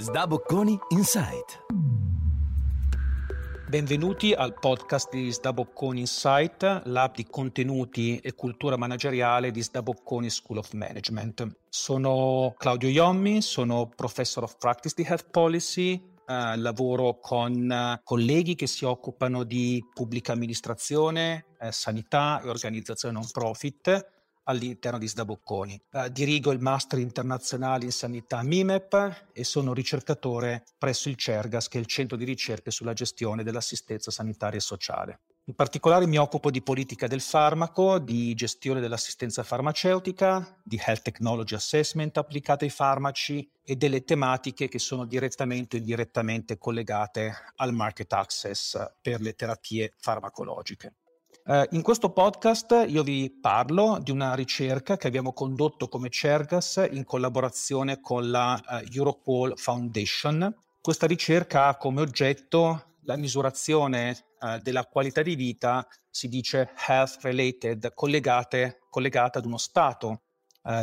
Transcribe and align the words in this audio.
Sdabocconi 0.00 0.78
Insight. 0.88 1.66
Benvenuti 3.68 4.32
al 4.32 4.54
podcast 4.54 5.10
di 5.10 5.30
Sdabocconi 5.30 6.00
Insight, 6.00 6.84
l'app 6.86 7.16
di 7.16 7.26
contenuti 7.26 8.16
e 8.16 8.34
cultura 8.34 8.78
manageriale 8.78 9.50
di 9.50 9.62
Sdabocconi 9.62 10.30
School 10.30 10.56
of 10.56 10.72
Management. 10.72 11.56
Sono 11.68 12.54
Claudio 12.56 12.88
Iommi, 12.88 13.42
sono 13.42 13.90
Professor 13.94 14.44
of 14.44 14.56
Practice 14.56 14.94
di 14.96 15.06
Health 15.06 15.28
Policy, 15.30 16.02
eh, 16.26 16.56
lavoro 16.56 17.18
con 17.20 17.70
eh, 17.70 18.00
colleghi 18.02 18.54
che 18.54 18.66
si 18.66 18.86
occupano 18.86 19.44
di 19.44 19.84
pubblica 19.92 20.32
amministrazione, 20.32 21.44
eh, 21.60 21.72
sanità 21.72 22.40
e 22.42 22.48
organizzazione 22.48 23.12
non 23.12 23.28
profit 23.30 24.18
all'interno 24.50 24.98
di 24.98 25.08
Sdabocconi. 25.08 25.80
Uh, 25.90 26.08
dirigo 26.08 26.52
il 26.52 26.60
Master 26.60 26.98
internazionale 26.98 27.84
in 27.84 27.92
sanità 27.92 28.42
MIMEP 28.42 29.28
e 29.32 29.44
sono 29.44 29.72
ricercatore 29.72 30.64
presso 30.78 31.08
il 31.08 31.16
CERGAS, 31.16 31.68
che 31.68 31.78
è 31.78 31.80
il 31.80 31.86
centro 31.86 32.16
di 32.16 32.24
ricerche 32.24 32.70
sulla 32.70 32.92
gestione 32.92 33.42
dell'assistenza 33.42 34.10
sanitaria 34.10 34.58
e 34.58 34.62
sociale. 34.62 35.20
In 35.50 35.56
particolare 35.56 36.06
mi 36.06 36.16
occupo 36.16 36.48
di 36.50 36.62
politica 36.62 37.08
del 37.08 37.20
farmaco, 37.20 37.98
di 37.98 38.34
gestione 38.34 38.78
dell'assistenza 38.78 39.42
farmaceutica, 39.42 40.60
di 40.62 40.80
health 40.80 41.02
technology 41.02 41.56
assessment 41.56 42.16
applicate 42.18 42.66
ai 42.66 42.70
farmaci 42.70 43.50
e 43.60 43.74
delle 43.74 44.04
tematiche 44.04 44.68
che 44.68 44.78
sono 44.78 45.06
direttamente 45.06 45.76
o 45.76 45.78
indirettamente 45.80 46.56
collegate 46.56 47.34
al 47.56 47.72
market 47.72 48.12
access 48.12 48.78
per 49.00 49.20
le 49.20 49.34
terapie 49.34 49.92
farmacologiche. 49.96 50.94
Uh, 51.50 51.64
in 51.70 51.82
questo 51.82 52.12
podcast 52.12 52.84
io 52.86 53.02
vi 53.02 53.28
parlo 53.28 53.98
di 54.00 54.12
una 54.12 54.34
ricerca 54.34 54.96
che 54.96 55.08
abbiamo 55.08 55.32
condotto 55.32 55.88
come 55.88 56.08
CERGAS 56.08 56.86
in 56.92 57.02
collaborazione 57.02 58.00
con 58.00 58.30
la 58.30 58.54
uh, 58.54 58.88
Europol 58.94 59.58
Foundation. 59.58 60.54
Questa 60.80 61.08
ricerca 61.08 61.66
ha 61.66 61.76
come 61.76 62.02
oggetto 62.02 62.98
la 63.02 63.16
misurazione 63.16 64.16
uh, 64.38 64.58
della 64.62 64.86
qualità 64.86 65.22
di 65.22 65.34
vita, 65.34 65.84
si 66.08 66.28
dice 66.28 66.70
health 66.86 67.18
related, 67.22 67.94
collegata 67.94 69.38
ad 69.40 69.44
uno 69.44 69.58
stato 69.58 70.20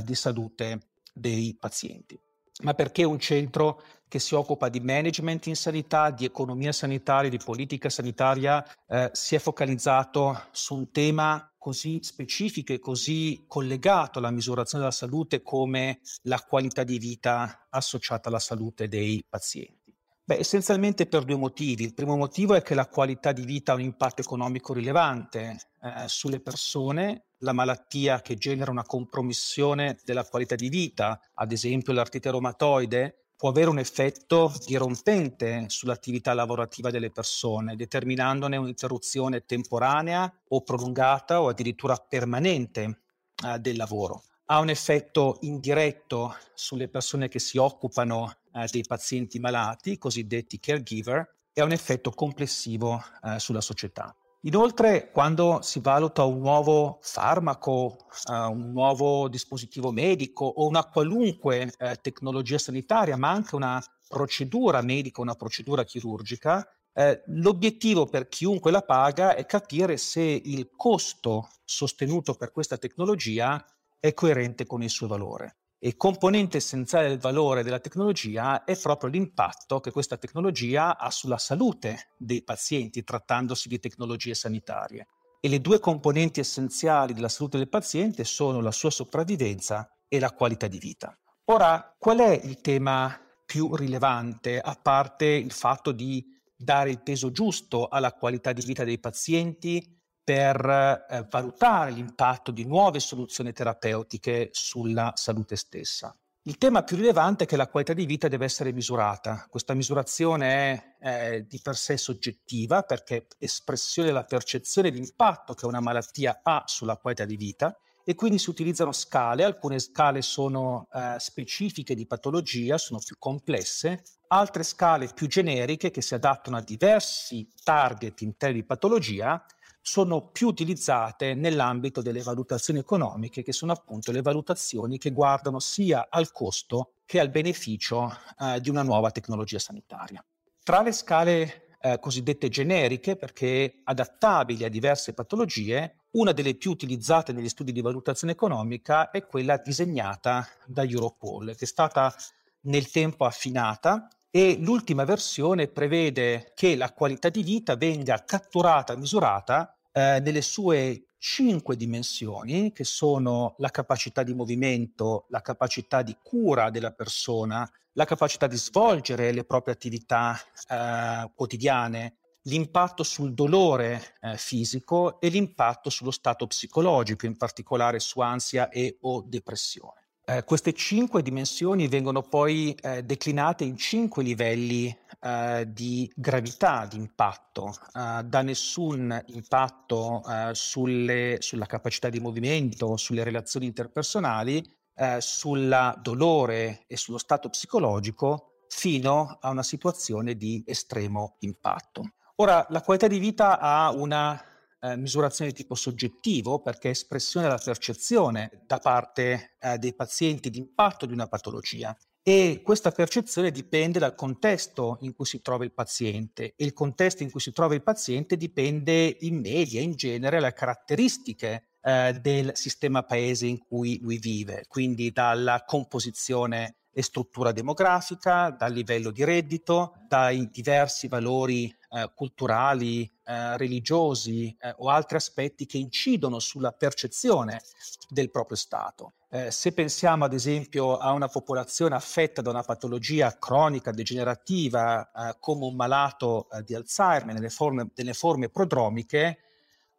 di 0.03 0.15
salute 0.15 0.79
dei 1.13 1.55
pazienti 1.57 2.19
ma 2.63 2.73
perché 2.73 3.03
un 3.03 3.19
centro 3.19 3.81
che 4.07 4.19
si 4.19 4.35
occupa 4.35 4.69
di 4.69 4.79
management 4.79 5.47
in 5.47 5.55
sanità, 5.55 6.09
di 6.09 6.25
economia 6.25 6.71
sanitaria, 6.71 7.29
di 7.29 7.37
politica 7.37 7.89
sanitaria, 7.89 8.65
eh, 8.87 9.09
si 9.13 9.35
è 9.35 9.39
focalizzato 9.39 10.47
su 10.51 10.75
un 10.75 10.91
tema 10.91 11.51
così 11.57 11.99
specifico 12.01 12.71
e 12.71 12.79
così 12.79 13.43
collegato 13.47 14.19
alla 14.19 14.31
misurazione 14.31 14.83
della 14.83 14.95
salute 14.95 15.41
come 15.41 15.99
la 16.23 16.39
qualità 16.39 16.83
di 16.83 16.97
vita 16.97 17.67
associata 17.69 18.29
alla 18.29 18.39
salute 18.39 18.87
dei 18.87 19.23
pazienti. 19.27 19.93
Beh, 20.23 20.39
essenzialmente 20.39 21.07
per 21.07 21.23
due 21.23 21.37
motivi. 21.37 21.83
Il 21.83 21.93
primo 21.93 22.17
motivo 22.17 22.53
è 22.53 22.61
che 22.61 22.75
la 22.75 22.87
qualità 22.87 23.31
di 23.31 23.45
vita 23.45 23.71
ha 23.71 23.75
un 23.75 23.81
impatto 23.81 24.21
economico 24.21 24.73
rilevante 24.73 25.57
eh, 25.81 26.07
sulle 26.07 26.41
persone 26.41 27.27
la 27.39 27.53
malattia 27.53 28.21
che 28.21 28.35
genera 28.35 28.71
una 28.71 28.83
compromissione 28.83 29.97
della 30.03 30.25
qualità 30.25 30.55
di 30.55 30.69
vita, 30.69 31.19
ad 31.33 31.51
esempio 31.51 31.93
l'artrite 31.93 32.31
reumatoide, 32.31 33.26
può 33.37 33.49
avere 33.49 33.69
un 33.69 33.77
effetto 33.77 34.51
dirompente 34.65 35.65
sull'attività 35.67 36.33
lavorativa 36.33 36.89
delle 36.89 37.11
persone, 37.11 37.75
determinandone 37.75 38.57
un'interruzione 38.57 39.45
temporanea 39.45 40.31
o 40.49 40.61
prolungata 40.63 41.41
o 41.41 41.47
addirittura 41.47 41.95
permanente 41.95 43.01
eh, 43.45 43.59
del 43.59 43.77
lavoro. 43.77 44.23
Ha 44.45 44.59
un 44.59 44.69
effetto 44.69 45.37
indiretto 45.41 46.35
sulle 46.55 46.87
persone 46.87 47.27
che 47.27 47.39
si 47.39 47.57
occupano 47.57 48.37
eh, 48.53 48.67
dei 48.71 48.83
pazienti 48.83 49.39
malati, 49.39 49.99
cosiddetti 49.99 50.59
caregiver, 50.59 51.35
e 51.53 51.61
ha 51.61 51.65
un 51.65 51.73
effetto 51.73 52.11
complessivo 52.11 53.03
eh, 53.23 53.39
sulla 53.39 53.61
società. 53.61 54.15
Inoltre, 54.47 55.11
quando 55.11 55.59
si 55.61 55.81
valuta 55.81 56.23
un 56.23 56.39
nuovo 56.39 56.99
farmaco, 57.01 57.97
uh, 58.29 58.49
un 58.49 58.71
nuovo 58.71 59.27
dispositivo 59.27 59.91
medico 59.91 60.45
o 60.45 60.67
una 60.67 60.85
qualunque 60.85 61.69
uh, 61.77 61.91
tecnologia 62.01 62.57
sanitaria, 62.57 63.17
ma 63.17 63.29
anche 63.29 63.55
una 63.55 63.83
procedura 64.07 64.81
medica, 64.81 65.19
una 65.19 65.35
procedura 65.35 65.83
chirurgica, 65.83 66.65
uh, 66.93 67.01
l'obiettivo 67.25 68.05
per 68.05 68.29
chiunque 68.29 68.71
la 68.71 68.83
paga 68.83 69.35
è 69.35 69.45
capire 69.45 69.97
se 69.97 70.21
il 70.21 70.69
costo 70.77 71.49
sostenuto 71.65 72.35
per 72.35 72.53
questa 72.53 72.77
tecnologia 72.77 73.61
è 73.99 74.13
coerente 74.13 74.65
con 74.65 74.81
il 74.81 74.89
suo 74.89 75.07
valore. 75.07 75.57
E 75.79 75.95
componente 75.95 76.57
essenziale 76.57 77.07
del 77.07 77.19
valore 77.19 77.61
della 77.61 77.79
tecnologia 77.79 78.63
è 78.63 78.75
proprio 78.75 79.11
l'impatto 79.11 79.79
che 79.79 79.91
questa 79.91 80.17
tecnologia 80.17 80.97
ha 80.97 81.11
sulla 81.11 81.37
salute 81.37 82.13
dei 82.17 82.43
pazienti 82.43 83.03
trattandosi 83.03 83.67
di 83.67 83.79
tecnologie 83.79 84.33
sanitarie. 84.33 85.07
E 85.39 85.47
le 85.47 85.61
due 85.61 85.79
componenti 85.79 86.39
essenziali 86.39 87.13
della 87.13 87.29
salute 87.29 87.57
del 87.57 87.69
paziente 87.69 88.23
sono 88.23 88.59
la 88.59 88.71
sua 88.71 88.89
sopravvivenza 88.89 89.87
e 90.07 90.19
la 90.19 90.31
qualità 90.31 90.65
di 90.65 90.79
vita. 90.79 91.15
Ora, 91.45 91.95
qual 91.99 92.17
è 92.19 92.41
il 92.43 92.59
tema 92.59 93.15
più 93.45 93.75
rilevante, 93.75 94.59
a 94.59 94.75
parte 94.81 95.25
il 95.25 95.51
fatto 95.51 95.91
di 95.91 96.25
dare 96.57 96.89
il 96.89 97.03
peso 97.03 97.31
giusto 97.31 97.87
alla 97.87 98.13
qualità 98.13 98.51
di 98.51 98.65
vita 98.65 98.83
dei 98.83 98.99
pazienti 98.99 99.95
per 100.27 101.05
eh, 101.09 101.25
valutare 101.29 101.91
l'impatto 101.91 102.51
di 102.51 102.65
nuove 102.65 102.99
soluzioni 102.99 103.53
terapeutiche 103.53 104.49
sulla 104.51 105.13
salute 105.15 105.55
stessa. 105.55 106.13
Il 106.41 106.57
tema 106.57 106.83
più 106.83 106.97
rilevante 106.97 107.45
è 107.45 107.47
che 107.47 107.55
la 107.55 107.69
qualità 107.69 107.93
di 107.93 108.05
vita 108.05 108.27
deve 108.27 108.43
essere 108.43 108.73
misurata. 108.73 109.45
Questa 109.49 109.73
misurazione 109.73 110.97
è 110.99 111.33
eh, 111.33 111.45
di 111.47 111.61
per 111.63 111.77
sé 111.77 111.95
soggettiva 111.95 112.81
perché 112.81 113.15
è 113.15 113.25
espressione 113.37 114.09
della 114.09 114.25
percezione 114.25 114.91
dell'impatto 114.91 115.53
che 115.53 115.65
una 115.65 115.79
malattia 115.79 116.41
ha 116.43 116.63
sulla 116.65 116.97
qualità 116.97 117.23
di 117.23 117.37
vita 117.37 117.73
e 118.03 118.13
quindi 118.13 118.37
si 118.37 118.49
utilizzano 118.49 118.91
scale, 118.91 119.45
alcune 119.45 119.79
scale 119.79 120.21
sono 120.21 120.89
eh, 120.93 121.15
specifiche 121.19 121.95
di 121.95 122.05
patologia, 122.05 122.77
sono 122.77 122.99
più 122.99 123.15
complesse, 123.17 124.03
altre 124.27 124.63
scale 124.63 125.09
più 125.15 125.27
generiche 125.27 125.89
che 125.89 126.01
si 126.01 126.15
adattano 126.15 126.57
a 126.57 126.61
diversi 126.61 127.47
target 127.63 128.19
in 128.21 128.35
termini 128.35 128.61
di 128.61 128.67
patologia 128.67 129.41
sono 129.81 130.29
più 130.29 130.47
utilizzate 130.47 131.33
nell'ambito 131.33 132.01
delle 132.01 132.21
valutazioni 132.21 132.79
economiche, 132.79 133.43
che 133.43 133.53
sono 133.53 133.71
appunto 133.71 134.11
le 134.11 134.21
valutazioni 134.21 134.97
che 134.97 135.11
guardano 135.11 135.59
sia 135.59 136.07
al 136.09 136.31
costo 136.31 136.93
che 137.05 137.19
al 137.19 137.29
beneficio 137.29 138.11
eh, 138.39 138.59
di 138.59 138.69
una 138.69 138.83
nuova 138.83 139.11
tecnologia 139.11 139.59
sanitaria. 139.59 140.23
Tra 140.61 140.81
le 140.81 140.91
scale 140.91 141.67
eh, 141.79 141.99
cosiddette 141.99 142.49
generiche, 142.49 143.15
perché 143.15 143.81
adattabili 143.83 144.65
a 144.65 144.69
diverse 144.69 145.13
patologie, 145.13 146.07
una 146.11 146.31
delle 146.31 146.55
più 146.55 146.71
utilizzate 146.71 147.31
negli 147.31 147.49
studi 147.49 147.71
di 147.71 147.81
valutazione 147.81 148.33
economica 148.33 149.11
è 149.11 149.25
quella 149.25 149.57
disegnata 149.57 150.47
da 150.65 150.83
Europol, 150.83 151.55
che 151.55 151.65
è 151.65 151.67
stata 151.67 152.13
nel 152.61 152.89
tempo 152.89 153.25
affinata 153.25 154.09
e 154.37 154.55
l'ultima 154.59 155.03
versione 155.03 155.67
prevede 155.67 156.51
che 156.53 156.75
la 156.75 156.93
qualità 156.93 157.29
di 157.29 157.41
vita 157.41 157.75
venga 157.75 158.23
catturata, 158.23 158.95
misurata 158.95 159.75
eh, 159.91 160.19
nelle 160.19 160.43
sue 160.43 161.07
cinque 161.17 161.75
dimensioni, 161.75 162.71
che 162.71 162.83
sono 162.83 163.55
la 163.57 163.71
capacità 163.71 164.21
di 164.21 164.35
movimento, 164.35 165.25
la 165.29 165.41
capacità 165.41 166.03
di 166.03 166.15
cura 166.21 166.69
della 166.69 166.91
persona, 166.91 167.67
la 167.93 168.05
capacità 168.05 168.45
di 168.45 168.57
svolgere 168.57 169.31
le 169.31 169.43
proprie 169.43 169.73
attività 169.73 170.39
eh, 170.69 171.31
quotidiane, 171.33 172.17
l'impatto 172.43 173.01
sul 173.01 173.33
dolore 173.33 174.17
eh, 174.21 174.37
fisico 174.37 175.19
e 175.19 175.29
l'impatto 175.29 175.89
sullo 175.89 176.11
stato 176.11 176.45
psicologico, 176.45 177.25
in 177.25 177.37
particolare 177.37 177.97
su 177.99 178.19
ansia 178.19 178.69
e 178.69 178.99
o 179.01 179.23
depressione. 179.25 180.06
Eh, 180.29 180.43
queste 180.43 180.73
cinque 180.73 181.21
dimensioni 181.21 181.87
vengono 181.87 182.21
poi 182.21 182.75
eh, 182.81 183.01
declinate 183.01 183.63
in 183.63 183.77
cinque 183.77 184.23
livelli 184.23 184.93
eh, 185.21 185.65
di 185.69 186.11
gravità, 186.13 186.85
di 186.85 186.97
impatto, 186.97 187.73
eh, 187.93 188.23
da 188.25 188.41
nessun 188.41 189.23
impatto 189.27 190.21
eh, 190.27 190.49
sulle, 190.51 191.37
sulla 191.39 191.65
capacità 191.65 192.09
di 192.09 192.19
movimento, 192.19 192.97
sulle 192.97 193.23
relazioni 193.23 193.67
interpersonali, 193.67 194.61
eh, 194.95 195.21
sul 195.21 195.97
dolore 196.01 196.83
e 196.87 196.97
sullo 196.97 197.19
stato 197.19 197.47
psicologico, 197.47 198.63
fino 198.67 199.37
a 199.39 199.49
una 199.49 199.63
situazione 199.63 200.35
di 200.35 200.61
estremo 200.65 201.37
impatto. 201.39 202.03
Ora, 202.35 202.65
la 202.71 202.81
qualità 202.81 203.07
di 203.07 203.19
vita 203.19 203.59
ha 203.59 203.91
una 203.91 204.43
eh, 204.79 204.95
misurazione 204.95 205.51
di 205.51 205.57
tipo 205.57 205.75
soggettivo 205.75 206.61
perché 206.61 206.89
è 206.89 206.91
espressione 206.91 207.47
della 207.47 207.61
percezione 207.63 208.63
da 208.65 208.77
parte 208.77 209.55
eh, 209.59 209.77
dei 209.77 209.93
pazienti 209.93 210.49
di 210.49 210.59
impatto 210.59 211.05
di 211.05 211.13
una 211.13 211.27
patologia. 211.27 211.95
E 212.27 212.59
questa 212.61 212.91
percezione 212.91 213.51
dipende 213.51 213.99
dal 213.99 214.13
contesto 214.13 214.97
in 215.01 215.13
cui 215.13 215.23
si 215.23 215.41
trova 215.41 215.63
il 215.63 215.71
paziente. 215.71 216.53
E 216.57 216.65
il 216.65 216.73
contesto 216.73 217.23
in 217.23 217.31
cui 217.31 217.39
si 217.39 217.53
trova 217.53 217.73
il 217.73 217.83
paziente 217.83 218.35
dipende 218.35 219.15
in 219.21 219.39
media, 219.39 219.79
in 219.79 219.93
genere, 219.95 220.39
dalle 220.39 220.51
caratteristiche 220.51 221.69
eh, 221.81 222.19
del 222.21 222.51
sistema 222.57 223.03
paese 223.03 223.45
in 223.47 223.59
cui 223.59 223.97
lui 224.01 224.17
vive, 224.17 224.65
quindi 224.67 225.11
dalla 225.11 225.63
composizione 225.65 226.79
struttura 227.01 227.51
demografica, 227.51 228.49
dal 228.49 228.73
livello 228.73 229.11
di 229.11 229.23
reddito, 229.23 229.93
dai 230.07 230.49
diversi 230.49 231.07
valori 231.07 231.65
eh, 231.89 232.11
culturali, 232.13 233.03
eh, 233.23 233.57
religiosi 233.57 234.55
eh, 234.59 234.73
o 234.77 234.89
altri 234.89 235.17
aspetti 235.17 235.65
che 235.65 235.77
incidono 235.77 236.39
sulla 236.39 236.71
percezione 236.71 237.61
del 238.09 238.29
proprio 238.29 238.57
Stato. 238.57 239.13
Eh, 239.29 239.51
se 239.51 239.73
pensiamo 239.73 240.23
ad 240.23 240.33
esempio 240.33 240.97
a 240.97 241.11
una 241.11 241.27
popolazione 241.27 241.95
affetta 241.95 242.41
da 242.41 242.49
una 242.49 242.63
patologia 242.63 243.37
cronica 243.37 243.91
degenerativa 243.91 245.11
eh, 245.11 245.35
come 245.39 245.65
un 245.65 245.75
malato 245.75 246.49
eh, 246.49 246.63
di 246.63 246.73
Alzheimer 246.73 247.33
nelle 247.33 247.49
forme, 247.49 247.89
nelle 247.93 248.13
forme 248.13 248.49
prodromiche, 248.49 249.39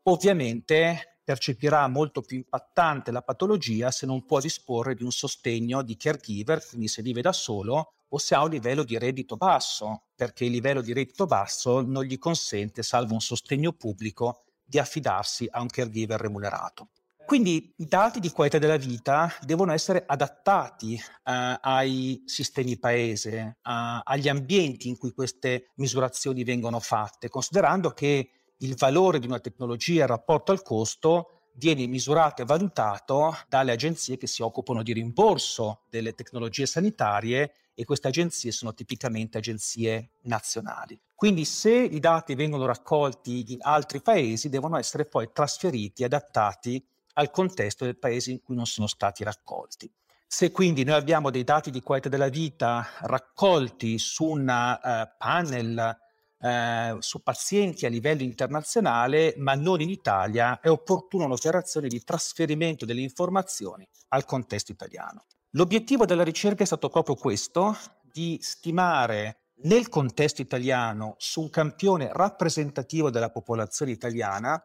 ovviamente 0.05 1.18
percepirà 1.29 1.87
molto 1.89 2.23
più 2.23 2.39
impattante 2.39 3.11
la 3.11 3.21
patologia 3.21 3.91
se 3.91 4.07
non 4.07 4.25
può 4.25 4.41
disporre 4.41 4.95
di 4.95 5.03
un 5.03 5.11
sostegno 5.11 5.83
di 5.83 5.95
caregiver, 5.95 6.67
quindi 6.67 6.89
se 6.89 7.03
vive 7.03 7.21
da 7.21 7.35
solo 7.35 7.93
o 8.09 8.17
se 8.17 8.35
ha 8.35 8.43
un 8.43 8.49
livello 8.49 8.83
di 8.83 8.97
reddito 8.97 9.37
basso, 9.37 10.05
perché 10.15 10.47
il 10.47 10.53
livello 10.53 10.81
di 10.81 10.95
reddito 10.95 11.27
basso 11.27 11.83
non 11.83 12.05
gli 12.05 12.17
consente, 12.19 12.83
salvo 12.83 13.13
un 13.13 13.21
sostegno 13.21 13.73
pubblico, 13.73 14.45
di 14.65 14.79
affidarsi 14.79 15.47
a 15.51 15.61
un 15.61 15.67
caregiver 15.67 16.19
remunerato. 16.19 16.89
Quindi 17.27 17.75
i 17.77 17.85
dati 17.85 18.21
di 18.21 18.31
qualità 18.31 18.57
della 18.57 18.79
vita 18.79 19.31
devono 19.43 19.73
essere 19.73 20.05
adattati 20.07 20.95
eh, 20.95 21.59
ai 21.61 22.23
sistemi 22.25 22.79
paese, 22.79 23.39
eh, 23.39 24.01
agli 24.03 24.31
ambienti 24.31 24.89
in 24.89 24.97
cui 24.97 25.13
queste 25.13 25.73
misurazioni 25.75 26.43
vengono 26.43 26.81
fatte, 26.81 27.29
considerando 27.29 27.91
che 27.91 28.31
il 28.59 28.75
valore 28.77 29.19
di 29.19 29.27
una 29.27 29.41
tecnologia 29.41 30.03
in 30.03 30.07
rapporto 30.07 30.53
al 30.53 30.63
costo 30.63 31.33
viene 31.55 31.87
misurato 31.87 32.43
e 32.43 32.45
valutato 32.45 33.37
dalle 33.49 33.73
agenzie 33.73 34.17
che 34.17 34.27
si 34.27 34.43
occupano 34.43 34.83
di 34.83 34.93
rimborso 34.93 35.83
delle 35.91 36.15
tecnologie 36.15 36.67
sanitarie 36.67 37.53
e 37.75 37.85
queste 37.85 38.09
agenzie 38.09 38.53
sono 38.53 38.75
tipicamente 38.75 39.39
agenzie 39.39 40.11
nazionali. 40.23 41.01
Quindi 41.15 41.45
se 41.45 41.73
i 41.73 42.01
dati 42.01 42.35
vengono 42.35 42.67
raccolti 42.67 43.53
in 43.53 43.59
altri 43.61 44.01
paesi 44.01 44.49
devono 44.49 44.77
essere 44.79 45.05
poi 45.05 45.31
trasferiti 45.33 46.03
e 46.03 46.07
adattati 46.07 46.85
al 47.15 47.31
contesto 47.31 47.85
del 47.85 47.99
paese 47.99 48.31
in 48.31 48.41
cui 48.41 48.55
non 48.55 48.67
sono 48.67 48.87
stati 48.87 49.25
raccolti. 49.25 49.91
Se 50.27 50.51
quindi 50.51 50.85
noi 50.85 50.97
abbiamo 50.97 51.31
dei 51.31 51.43
dati 51.43 51.71
di 51.71 51.81
qualità 51.81 52.09
della 52.09 52.29
vita 52.29 52.87
raccolti 53.01 53.99
su 53.99 54.25
un 54.25 54.41
uh, 54.43 55.17
panel 55.17 55.97
eh, 56.40 56.96
su 57.00 57.23
pazienti 57.23 57.87
a 57.87 57.88
livello 57.88 58.23
internazionale, 58.23 59.35
ma 59.38 59.55
non 59.55 59.81
in 59.81 59.90
Italia, 59.90 60.61
è 60.61 60.69
opportuna 60.69 61.25
un'operazione 61.25 61.88
di 61.88 62.02
trasferimento 62.02 62.85
delle 62.85 63.00
informazioni 63.00 63.87
al 64.08 64.25
contesto 64.25 64.73
italiano. 64.73 65.25
L'obiettivo 65.52 66.05
della 66.05 66.25
ricerca 66.25 66.62
è 66.62 66.67
stato 66.67 66.88
proprio 66.88 67.14
questo, 67.14 67.76
di 68.12 68.38
stimare 68.40 69.40
nel 69.62 69.88
contesto 69.88 70.40
italiano, 70.40 71.14
su 71.19 71.40
un 71.40 71.50
campione 71.50 72.11
rappresentativo 72.12 73.11
della 73.11 73.31
popolazione 73.31 73.90
italiana, 73.90 74.62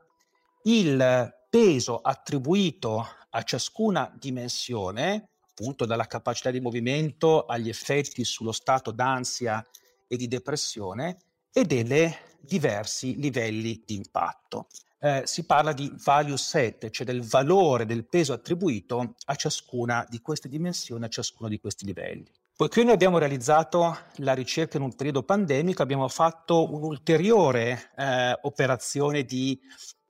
il 0.63 1.33
peso 1.49 1.99
attribuito 1.99 3.05
a 3.29 3.41
ciascuna 3.43 4.13
dimensione, 4.19 5.29
appunto 5.49 5.85
dalla 5.85 6.05
capacità 6.05 6.51
di 6.51 6.59
movimento 6.59 7.45
agli 7.45 7.69
effetti 7.69 8.23
sullo 8.23 8.51
stato 8.51 8.91
d'ansia 8.91 9.65
e 10.07 10.15
di 10.15 10.27
depressione, 10.27 11.17
e 11.53 11.63
delle 11.65 12.17
diversi 12.39 13.15
livelli 13.17 13.81
di 13.85 13.95
impatto. 13.95 14.67
Eh, 14.99 15.23
si 15.25 15.45
parla 15.45 15.73
di 15.73 15.91
value 16.03 16.37
set, 16.37 16.89
cioè 16.89 17.05
del 17.05 17.21
valore 17.21 17.85
del 17.85 18.05
peso 18.05 18.33
attribuito 18.33 19.15
a 19.25 19.35
ciascuna 19.35 20.05
di 20.09 20.19
queste 20.21 20.49
dimensioni, 20.49 21.05
a 21.05 21.09
ciascuno 21.09 21.49
di 21.49 21.59
questi 21.59 21.85
livelli. 21.85 22.29
Poiché 22.55 22.83
noi 22.83 22.93
abbiamo 22.93 23.17
realizzato 23.17 23.97
la 24.17 24.33
ricerca 24.33 24.77
in 24.77 24.83
un 24.83 24.95
periodo 24.95 25.23
pandemico, 25.23 25.81
abbiamo 25.81 26.07
fatto 26.07 26.71
un'ulteriore 26.71 27.91
eh, 27.97 28.37
operazione 28.43 29.23
di 29.23 29.59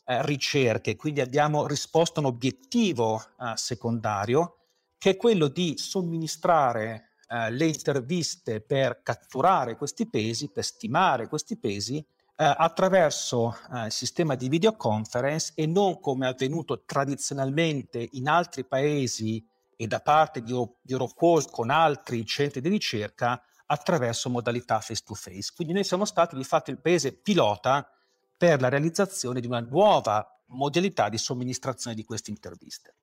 eh, 0.05 0.25
ricerche, 0.25 0.95
quindi 0.95 1.21
abbiamo 1.21 1.65
risposto 1.65 2.19
a 2.19 2.23
un 2.23 2.29
obiettivo 2.29 3.19
eh, 3.19 3.53
secondario 3.55 4.57
che 4.97 5.11
è 5.11 5.17
quello 5.17 5.47
di 5.47 5.77
somministrare 5.77 7.12
eh, 7.33 7.49
le 7.49 7.65
interviste 7.65 8.61
per 8.61 9.01
catturare 9.01 9.75
questi 9.75 10.07
pesi, 10.07 10.51
per 10.51 10.63
stimare 10.63 11.27
questi 11.27 11.57
pesi, 11.57 11.97
eh, 11.97 12.05
attraverso 12.35 13.57
eh, 13.73 13.85
il 13.85 13.91
sistema 13.91 14.35
di 14.35 14.49
videoconference 14.49 15.53
e 15.55 15.65
non 15.65 15.99
come 15.99 16.27
è 16.27 16.29
avvenuto 16.29 16.83
tradizionalmente 16.85 18.07
in 18.11 18.27
altri 18.27 18.63
paesi 18.65 19.43
e 19.75 19.87
da 19.87 19.99
parte 19.99 20.43
di, 20.43 20.53
di 20.81 20.93
Eurocall 20.93 21.49
con 21.49 21.71
altri 21.71 22.23
centri 22.23 22.61
di 22.61 22.69
ricerca 22.69 23.41
attraverso 23.65 24.29
modalità 24.29 24.79
face 24.79 25.01
to 25.03 25.15
face. 25.15 25.53
Quindi 25.55 25.73
noi 25.73 25.83
siamo 25.83 26.05
stati 26.05 26.35
di 26.35 26.43
fatto 26.43 26.69
il 26.69 26.79
paese 26.79 27.13
pilota 27.13 27.89
per 28.37 28.61
la 28.61 28.69
realizzazione 28.69 29.41
di 29.41 29.47
una 29.47 29.61
nuova 29.61 30.27
modalità 30.47 31.09
di 31.09 31.17
somministrazione 31.17 31.95
di 31.95 32.03
queste 32.03 32.29
interviste. 32.29 32.93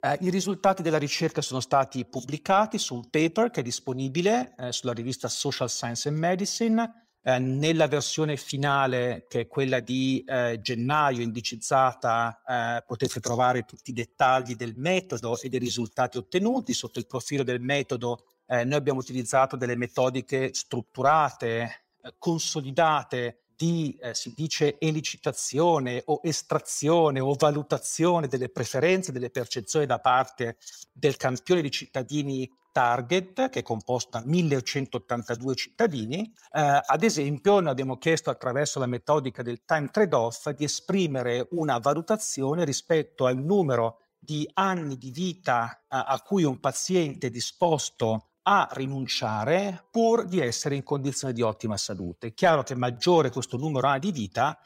Eh, 0.00 0.18
I 0.20 0.30
risultati 0.30 0.82
della 0.82 0.98
ricerca 0.98 1.42
sono 1.42 1.60
stati 1.60 2.04
pubblicati 2.04 2.78
su 2.78 2.94
un 2.94 3.08
paper 3.10 3.50
che 3.50 3.60
è 3.60 3.62
disponibile 3.62 4.54
eh, 4.56 4.72
sulla 4.72 4.92
rivista 4.92 5.28
Social 5.28 5.70
Science 5.70 6.08
and 6.08 6.18
Medicine. 6.18 7.08
Eh, 7.22 7.38
nella 7.38 7.86
versione 7.86 8.36
finale, 8.36 9.26
che 9.28 9.40
è 9.40 9.46
quella 9.46 9.80
di 9.80 10.24
eh, 10.26 10.58
gennaio, 10.62 11.20
indicizzata, 11.20 12.42
eh, 12.46 12.84
potete 12.86 13.20
trovare 13.20 13.64
tutti 13.64 13.90
i 13.90 13.94
dettagli 13.94 14.54
del 14.54 14.74
metodo 14.76 15.38
e 15.38 15.48
dei 15.50 15.58
risultati 15.58 16.16
ottenuti. 16.16 16.72
Sotto 16.72 16.98
il 16.98 17.06
profilo 17.06 17.42
del 17.42 17.60
metodo, 17.60 18.24
eh, 18.46 18.64
noi 18.64 18.78
abbiamo 18.78 19.00
utilizzato 19.00 19.56
delle 19.56 19.76
metodiche 19.76 20.54
strutturate, 20.54 21.84
consolidate 22.18 23.40
di, 23.60 23.94
eh, 24.00 24.14
si 24.14 24.32
dice, 24.34 24.78
elicitazione 24.78 26.02
o 26.06 26.20
estrazione 26.22 27.20
o 27.20 27.34
valutazione 27.34 28.26
delle 28.26 28.48
preferenze, 28.48 29.12
delle 29.12 29.28
percezioni 29.28 29.84
da 29.84 29.98
parte 29.98 30.56
del 30.90 31.18
campione 31.18 31.60
di 31.60 31.70
cittadini 31.70 32.50
target, 32.72 33.50
che 33.50 33.58
è 33.58 33.62
composto 33.62 34.18
da 34.18 34.22
1182 34.24 35.54
cittadini. 35.56 36.32
Eh, 36.50 36.80
ad 36.82 37.02
esempio, 37.02 37.60
noi 37.60 37.70
abbiamo 37.70 37.98
chiesto 37.98 38.30
attraverso 38.30 38.78
la 38.78 38.86
metodica 38.86 39.42
del 39.42 39.62
time 39.66 39.90
trade-off 39.90 40.48
di 40.48 40.64
esprimere 40.64 41.46
una 41.50 41.76
valutazione 41.76 42.64
rispetto 42.64 43.26
al 43.26 43.36
numero 43.36 43.98
di 44.18 44.48
anni 44.54 44.96
di 44.96 45.10
vita 45.10 45.70
eh, 45.82 45.84
a 45.88 46.18
cui 46.24 46.44
un 46.44 46.60
paziente 46.60 47.26
è 47.26 47.30
disposto 47.30 48.29
a 48.52 48.68
rinunciare 48.72 49.84
pur 49.92 50.26
di 50.26 50.40
essere 50.40 50.74
in 50.74 50.82
condizioni 50.82 51.32
di 51.32 51.40
ottima 51.40 51.76
salute. 51.76 52.28
È 52.28 52.34
chiaro 52.34 52.64
che 52.64 52.74
maggiore 52.74 53.30
questo 53.30 53.56
numero 53.56 53.96
di 54.00 54.10
vita, 54.10 54.58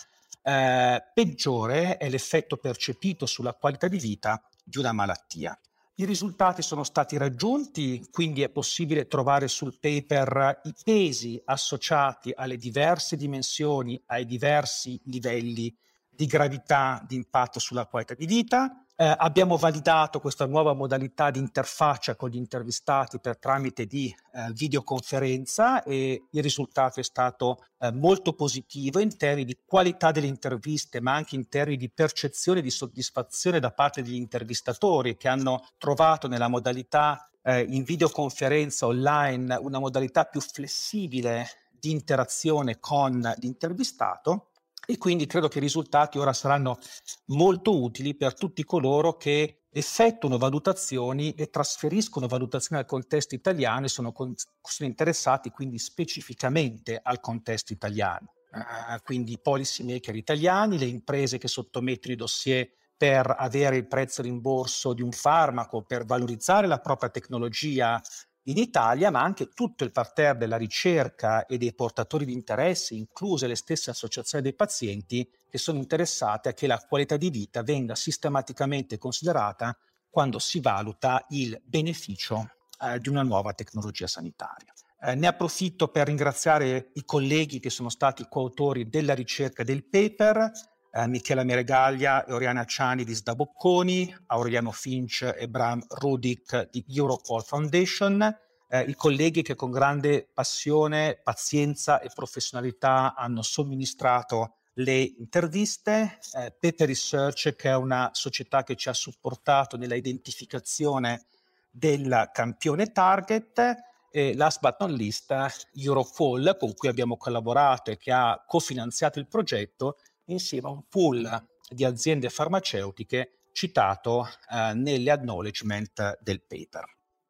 eh, 0.42 1.04
peggiore 1.12 1.98
è 1.98 2.08
l'effetto 2.08 2.56
percepito 2.56 3.26
sulla 3.26 3.52
qualità 3.52 3.86
di 3.86 3.98
vita 3.98 4.42
di 4.64 4.78
una 4.78 4.92
malattia. 4.92 5.58
I 5.96 6.06
risultati 6.06 6.62
sono 6.62 6.82
stati 6.82 7.18
raggiunti, 7.18 8.08
quindi 8.10 8.40
è 8.40 8.48
possibile 8.48 9.06
trovare 9.06 9.48
sul 9.48 9.76
paper 9.78 10.62
i 10.64 10.74
pesi 10.82 11.40
associati 11.44 12.32
alle 12.34 12.56
diverse 12.56 13.16
dimensioni, 13.16 14.00
ai 14.06 14.24
diversi 14.24 14.98
livelli 15.04 15.72
di 16.08 16.24
gravità 16.24 17.04
di 17.06 17.16
impatto 17.16 17.58
sulla 17.58 17.84
qualità 17.84 18.14
di 18.14 18.24
vita. 18.24 18.83
Eh, 18.96 19.12
abbiamo 19.18 19.56
validato 19.56 20.20
questa 20.20 20.46
nuova 20.46 20.72
modalità 20.72 21.32
di 21.32 21.40
interfaccia 21.40 22.14
con 22.14 22.30
gli 22.30 22.36
intervistati 22.36 23.18
per 23.18 23.38
tramite 23.38 23.86
di 23.86 24.06
eh, 24.06 24.52
videoconferenza 24.52 25.82
e 25.82 26.26
il 26.30 26.42
risultato 26.42 27.00
è 27.00 27.02
stato 27.02 27.64
eh, 27.80 27.90
molto 27.90 28.34
positivo 28.34 29.00
in 29.00 29.16
termini 29.16 29.46
di 29.46 29.58
qualità 29.66 30.12
delle 30.12 30.28
interviste, 30.28 31.00
ma 31.00 31.12
anche 31.12 31.34
in 31.34 31.48
termini 31.48 31.76
di 31.76 31.90
percezione 31.90 32.60
di 32.60 32.70
soddisfazione 32.70 33.58
da 33.58 33.72
parte 33.72 34.00
degli 34.00 34.14
intervistatori 34.14 35.16
che 35.16 35.26
hanno 35.26 35.66
trovato 35.76 36.28
nella 36.28 36.46
modalità 36.46 37.28
eh, 37.42 37.62
in 37.62 37.82
videoconferenza 37.82 38.86
online 38.86 39.56
una 39.56 39.80
modalità 39.80 40.22
più 40.22 40.40
flessibile 40.40 41.48
di 41.72 41.90
interazione 41.90 42.78
con 42.78 43.20
l'intervistato 43.38 44.50
e 44.86 44.98
quindi 44.98 45.26
credo 45.26 45.48
che 45.48 45.58
i 45.58 45.62
risultati 45.62 46.18
ora 46.18 46.32
saranno 46.32 46.78
molto 47.26 47.80
utili 47.80 48.14
per 48.14 48.34
tutti 48.34 48.64
coloro 48.64 49.16
che 49.16 49.64
effettuano 49.70 50.38
valutazioni 50.38 51.34
e 51.34 51.50
trasferiscono 51.50 52.28
valutazioni 52.28 52.80
al 52.80 52.86
contesto 52.86 53.34
italiano 53.34 53.86
e 53.86 53.88
sono, 53.88 54.12
sono 54.14 54.88
interessati 54.88 55.50
quindi 55.50 55.78
specificamente 55.78 57.00
al 57.02 57.20
contesto 57.20 57.72
italiano. 57.72 58.34
Uh, 58.52 59.02
quindi 59.02 59.32
i 59.32 59.40
policy 59.40 59.82
maker 59.82 60.14
italiani, 60.14 60.78
le 60.78 60.84
imprese 60.84 61.38
che 61.38 61.48
sottomettono 61.48 62.14
i 62.14 62.16
dossier 62.16 62.70
per 62.96 63.34
avere 63.36 63.76
il 63.76 63.88
prezzo 63.88 64.22
rimborso 64.22 64.92
di 64.92 65.02
un 65.02 65.10
farmaco, 65.10 65.82
per 65.82 66.04
valorizzare 66.04 66.68
la 66.68 66.78
propria 66.78 67.10
tecnologia 67.10 68.00
in 68.44 68.58
Italia, 68.58 69.10
ma 69.10 69.22
anche 69.22 69.48
tutto 69.48 69.84
il 69.84 69.92
parterre 69.92 70.38
della 70.38 70.56
ricerca 70.56 71.46
e 71.46 71.56
dei 71.56 71.74
portatori 71.74 72.24
di 72.24 72.32
interesse, 72.32 72.94
incluse 72.94 73.46
le 73.46 73.56
stesse 73.56 73.90
associazioni 73.90 74.42
dei 74.42 74.54
pazienti, 74.54 75.28
che 75.48 75.58
sono 75.58 75.78
interessate 75.78 76.50
a 76.50 76.52
che 76.52 76.66
la 76.66 76.78
qualità 76.78 77.16
di 77.16 77.30
vita 77.30 77.62
venga 77.62 77.94
sistematicamente 77.94 78.98
considerata 78.98 79.76
quando 80.10 80.38
si 80.38 80.60
valuta 80.60 81.24
il 81.30 81.60
beneficio 81.64 82.50
eh, 82.80 82.98
di 82.98 83.08
una 83.08 83.22
nuova 83.22 83.52
tecnologia 83.52 84.06
sanitaria. 84.06 84.72
Eh, 85.00 85.14
ne 85.14 85.26
approfitto 85.26 85.88
per 85.88 86.06
ringraziare 86.06 86.90
i 86.94 87.04
colleghi 87.04 87.60
che 87.60 87.70
sono 87.70 87.88
stati 87.88 88.26
coautori 88.28 88.88
della 88.88 89.14
ricerca 89.14 89.62
del 89.62 89.84
paper, 89.84 90.50
eh, 90.94 91.08
Michela 91.08 91.42
Meregaglia 91.42 92.24
e 92.24 92.32
Oriana 92.32 92.64
Ciani 92.64 93.04
di 93.04 93.14
Sdabocconi, 93.14 94.14
Aureliano 94.26 94.70
Finch 94.70 95.34
e 95.36 95.48
Bram 95.48 95.84
Rudik 95.88 96.70
di 96.70 96.84
Europol 96.88 97.42
Foundation, 97.42 98.22
eh, 98.68 98.82
i 98.82 98.94
colleghi 98.94 99.42
che 99.42 99.56
con 99.56 99.72
grande 99.72 100.28
passione, 100.32 101.20
pazienza 101.22 102.00
e 102.00 102.10
professionalità 102.14 103.14
hanno 103.16 103.42
somministrato 103.42 104.58
le 104.74 105.00
interviste, 105.00 106.18
eh, 106.32 106.54
Paper 106.58 106.86
Research 106.86 107.56
che 107.56 107.70
è 107.70 107.76
una 107.76 108.10
società 108.12 108.62
che 108.62 108.76
ci 108.76 108.88
ha 108.88 108.92
supportato 108.92 109.76
nella 109.76 109.94
identificazione 109.96 111.26
del 111.70 112.30
campione 112.32 112.92
target. 112.92 113.92
E 114.16 114.32
last 114.36 114.60
but 114.60 114.76
not 114.78 114.90
least 114.90 115.34
Europol 115.74 116.56
con 116.56 116.72
cui 116.74 116.86
abbiamo 116.86 117.16
collaborato 117.16 117.90
e 117.90 117.96
che 117.96 118.12
ha 118.12 118.44
cofinanziato 118.46 119.18
il 119.18 119.26
progetto 119.26 119.96
insieme 120.26 120.68
a 120.68 120.72
un 120.72 120.86
pool 120.88 121.46
di 121.68 121.84
aziende 121.84 122.28
farmaceutiche 122.30 123.40
citato 123.52 124.26
eh, 124.50 124.74
nelle 124.74 125.10
acknowledgement 125.10 126.20
del 126.20 126.42
paper. 126.42 126.84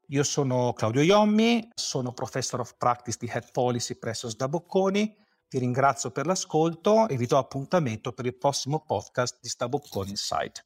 Io 0.09 0.23
sono 0.23 0.73
Claudio 0.73 1.03
Iommi, 1.03 1.71
sono 1.75 2.13
Professor 2.13 2.61
of 2.61 2.77
Practice 2.77 3.19
di 3.21 3.31
Head 3.33 3.51
Policy 3.53 3.97
presso 3.99 4.29
Sdabocconi, 4.29 5.17
ti 5.49 5.59
ringrazio 5.59 6.11
per 6.11 6.27
l'ascolto 6.27 7.09
e 7.09 7.17
vi 7.17 7.27
do 7.27 7.39
appuntamento 7.39 8.13
per 8.13 8.27
il 8.27 8.37
prossimo 8.37 8.85
podcast 8.85 9.39
di 9.41 9.49
Sdabocconi 9.49 10.11
Insight. 10.11 10.65